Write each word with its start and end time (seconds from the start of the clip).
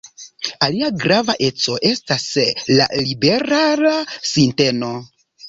Alia 0.67 0.87
grava 1.03 1.35
eco 1.47 1.75
estas 1.89 2.25
la 2.79 2.89
liberala 3.09 3.93
sinteno. 4.33 4.93